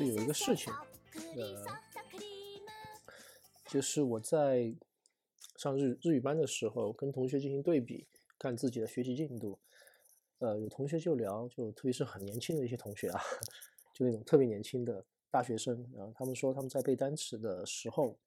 [0.00, 0.72] 就有一个事情，
[1.36, 1.62] 呃，
[3.66, 4.74] 就是我在
[5.56, 8.06] 上日日语班的时候，跟同学进行对比，
[8.38, 9.58] 看自己的学习进度。
[10.38, 13.20] 呃，有同学就聊，就特别是很年轻的一些同学啊，
[13.92, 18.18] 就那种特别年轻的大学生，然后他们说他们在背单词的时候，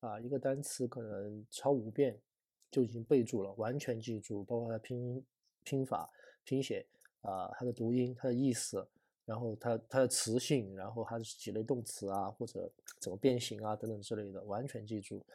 [0.00, 2.20] 啊，一个单词可能抄五遍
[2.68, 5.24] 就已经背住了，完全记住，包括它拼音、
[5.62, 6.10] 拼法、
[6.42, 6.84] 拼写
[7.20, 8.88] 啊，它的读音、它的意思。
[9.26, 15.26] 然后它它的词性，然后它的几类动词啊，或者怎么变形啊等等之类的，完全记住。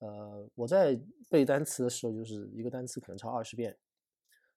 [0.00, 3.78] 呃，我在背单词的时候，就是一个单词可能抄二十遍，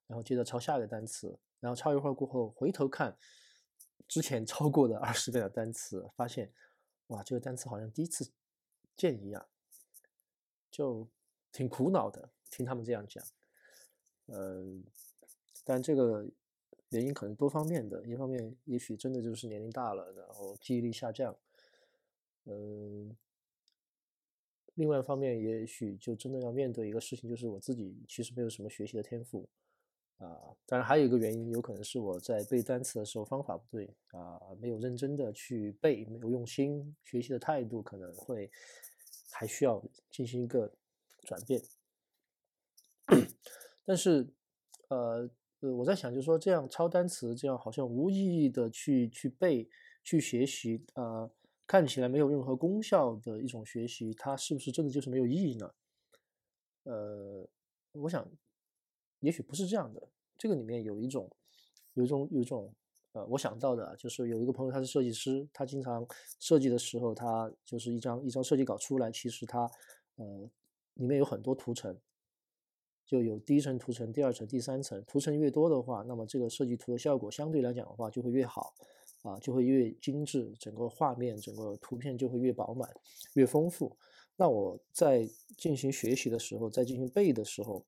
[0.07, 3.15] 然后接着抄下一个单词，然后抄一会儿过后，回头看
[4.07, 6.51] 之前抄过的二十遍的单词，发现
[7.07, 8.27] 哇，这个单词好像第一次
[8.97, 9.45] 见一样，
[10.71, 11.07] 就
[11.51, 12.31] 挺苦恼的。
[12.49, 13.23] 听他们这样讲，
[14.25, 14.65] 呃，
[15.63, 16.27] 但这个。
[16.93, 21.35] 原因可能多方面的，一方面也许真的就是年龄大了，然后记忆力下降，
[22.45, 23.17] 嗯，
[24.75, 29.49] 另外一方面也许就真的要面对一个事情，就是我自己其实没有什么学习的天赋，
[30.19, 38.51] 啊，当然还有一个原因，有可能是我在背单词的时候方法不对，啊，没有认真的去背，没有用心，学习的态度可能会
[39.31, 40.71] 还需要进行一个
[41.23, 41.59] 转变，
[43.83, 44.27] 但是，
[44.89, 45.27] 呃。
[45.63, 49.69] 呃，我在想，就是说这样抄单词，这样好像无意义的去去背、
[50.03, 51.31] 去学习，呃，
[51.65, 55.73] 看起来没有任何功效的一种学习，它是不是真的就是没有意义呢？
[56.83, 57.47] 呃，
[57.93, 58.29] 我想，
[59.21, 60.05] 也许不是这样的。
[60.37, 61.31] 这个里面有一种，
[61.93, 62.75] 有一种，有一种，
[63.13, 66.05] 呃，我想到的就是有一个朋友，他是设计师，他经常
[66.41, 69.71] 设计的时候，他就是一张一张设计稿出来，其实他，
[70.15, 70.49] 呃，
[70.95, 71.97] 里面有很多图层。
[73.13, 78.73] 就有第一层图层、第二层、第三层，图层越多的话，那么这个设计图的效果相对来讲的话就会越好，
[79.21, 82.89] 啊，就会越精致，整个画面、整个图片就会越饱满、
[83.35, 83.95] 越丰富。
[84.35, 87.85] 那我在进行学习的时候，在进行背的时候，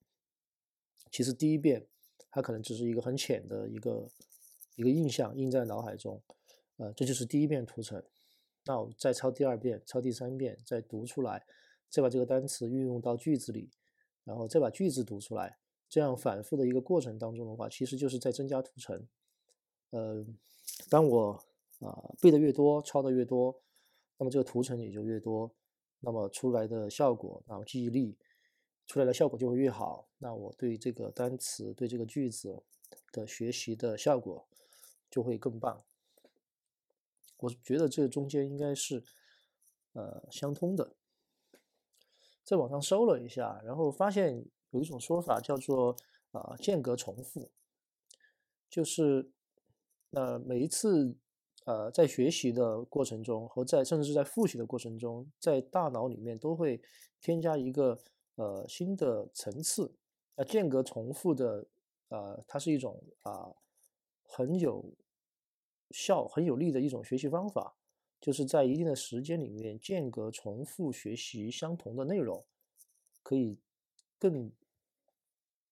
[1.10, 1.84] 其实第一遍
[2.30, 4.08] 它可能只是一个很浅的一个
[4.76, 6.22] 一个印象印在脑海中，
[6.76, 8.00] 呃，这就是第一遍图层。
[8.64, 11.44] 那我再抄第二遍、抄第三遍，再读出来，
[11.90, 13.68] 再把这个单词运用到句子里。
[14.26, 15.56] 然后再把句子读出来，
[15.88, 19.06] 这样反复的一个过程当中的话，其实就是在增加图层。
[19.90, 20.26] 呃，
[20.90, 21.40] 当我
[21.78, 23.56] 啊背的越多，抄的越多，
[24.18, 25.54] 那么这个图层也就越多，
[26.00, 28.18] 那么出来的效果，然后记忆力
[28.88, 30.08] 出来的效果就会越好。
[30.18, 32.60] 那我对这个单词、对这个句子
[33.12, 34.48] 的学习的效果
[35.08, 35.84] 就会更棒。
[37.38, 39.04] 我觉得这中间应该是
[39.92, 40.96] 呃相通的。
[42.46, 45.96] 在网上搜了一下，然后发现有一种说法叫做
[46.30, 47.50] “啊间隔重复”，
[48.70, 49.28] 就是
[50.12, 51.16] 呃每一次
[51.64, 56.80] 呃在学习的过程中和在甚至是在复习的过程中，在大脑里面都会
[57.20, 57.98] 添加一个
[58.36, 59.92] 呃新的层次。
[60.36, 61.66] 那间隔重复的
[62.10, 63.50] 呃，它是一种啊
[64.22, 64.94] 很有
[65.90, 67.74] 效、很有力的一种学习方法。
[68.20, 72.44] 就是在一定的时间里面间隔重复学习相同的内容，
[73.22, 73.58] 可以
[74.18, 74.50] 更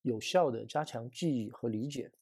[0.03, 2.13] 有效的加强记忆和理解。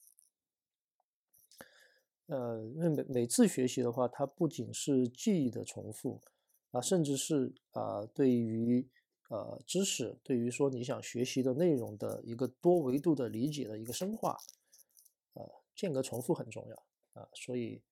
[2.27, 6.23] 呃，因为每每次学习的话，它不仅是记忆的重复
[6.71, 8.89] 啊，甚至是啊，对于
[9.29, 14.39] 呃知识，对于说你想学习的内容的一个多维度的理解的一个深化，
[15.35, 16.77] 呃，间隔重复很重要
[17.21, 17.83] 啊，所以。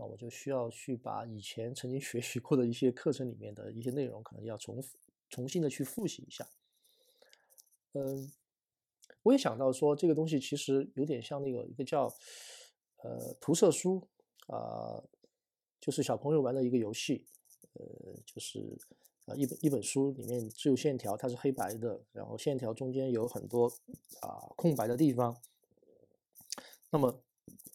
[0.00, 4.96] 那我就需要去把以前曾经学习过的一些课程里面的一些内容，可能要重复、
[5.28, 6.48] 重新的去复习一下。
[7.92, 8.32] 嗯，
[9.22, 12.10] 我也想到说，这个东西其实有点像那个一个叫
[13.02, 14.08] 呃涂色书
[14.46, 15.04] 啊，
[15.78, 17.26] 就是小朋友玩的一个游戏。
[17.74, 17.84] 呃，
[18.24, 18.78] 就是
[19.26, 23.66] 啊一本一本书里面只有线条，它是黑白的，然后线条中间有很多
[24.22, 25.36] 啊空白的地方。
[26.88, 27.22] 那么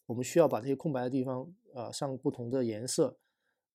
[0.06, 1.54] 我们需要把这些空白的地方。
[1.76, 3.18] 啊，上不同的颜色，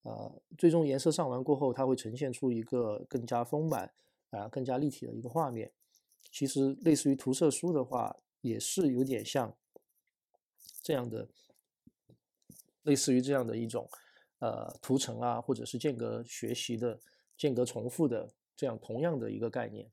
[0.04, 3.92] 啊，最终颜色上完过后，它会呈现出一个更加丰满
[4.30, 5.70] 啊、更加立体的一个画面。
[6.32, 9.54] 其实，类似于涂色书的话，也是有点像
[10.82, 11.28] 这样的，
[12.84, 13.86] 类似于这样的一种
[14.38, 16.98] 呃图层啊，或者是间隔学习的、
[17.36, 19.90] 间隔重复的这样同样的一个概念。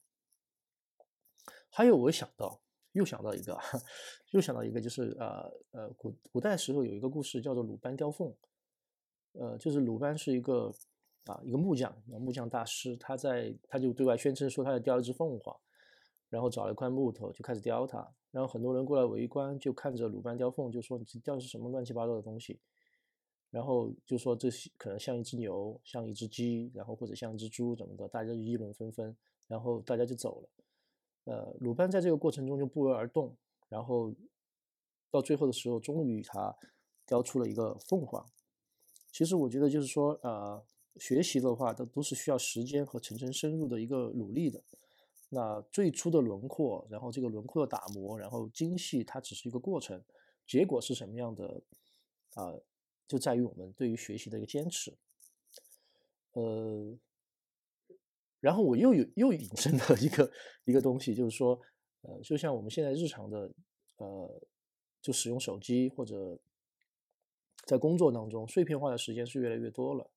[1.70, 2.62] 还有，我想到。
[2.98, 3.58] 又想到一个，
[4.32, 8.34] 又想到一个，就是呃呃古古代时候有一个故事叫做鲁班雕凤，
[9.34, 10.74] 呃，就是鲁班是一个
[11.26, 15.56] 啊一个木匠，木匠大师，他在他就对外宣称说他要雕一只凤凰，
[16.30, 22.60] 然后找了一块木头就开始雕它，然后很多人过来围观，就看着鲁班雕凤，就说你雕的是什么乱七八糟的东西，
[23.52, 29.16] 然后就说这可能像一只牛，像一只鸡，然后或者像一只猪怎么的，大家就议论纷纷，
[29.48, 30.50] 然后大家就走了。
[31.28, 33.36] 呃，鲁班在这个过程中就不为而动，
[33.68, 34.14] 然后
[35.12, 36.56] 到最后的时候，终于他
[37.06, 38.26] 雕出了一个凤凰。
[39.12, 40.64] 其实我觉得就是说，呃，
[40.96, 44.64] 学习的话，它都是需要时间和层层深入的一个努力的。
[45.30, 50.02] 那最初的轮廓，然后这个轮廓的打磨，然后精细，它只是一个过程，
[50.46, 51.62] 结果是什么样的
[52.36, 52.54] 啊？
[53.06, 54.94] 就在于我们对于学习的一个坚持，
[56.34, 56.94] 呃，
[58.48, 60.32] 然后我又有又引申了一个
[60.64, 61.60] 一个东西，就是说，
[62.04, 63.52] 呃，就像我们现在日常的，
[63.98, 64.42] 呃，
[65.02, 66.40] 就使用手机或者
[67.66, 70.10] 在工作当中，碎片化的时间是越来越多了。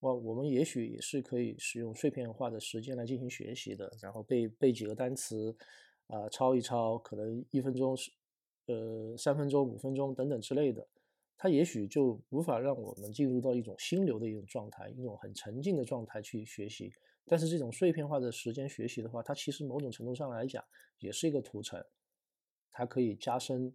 [0.00, 5.56] 哇，我们也许也是可以使用碎片化的时间来进行学习的，然后背背几个单词，
[6.08, 8.10] 啊，抄一抄，可能一分钟是，
[8.66, 10.84] 呃，三分钟、五分钟等等之类的。
[11.38, 16.92] 它也许就无法让我们进入到一种心流的一种状态，一种很沉静的状态去学习。
[17.24, 20.62] 但是这种碎片化的时间学习的话，它其实某种程度上来讲
[20.98, 21.82] 也是一个图层，
[22.70, 23.74] 它可以加深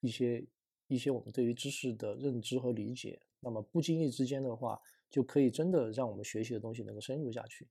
[0.00, 0.46] 一些
[0.86, 3.20] 一些我们对于知识的认知和理解。
[3.40, 4.80] 那么不经意之间的话，
[5.10, 7.68] 就可以真的让我们学习的东西能够深入下去。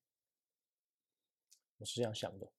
[1.78, 2.52] 我是这样想的。